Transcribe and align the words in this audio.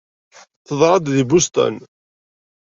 Teḍra-d 0.67 1.05
di 1.15 1.23
Boston. 1.29 1.75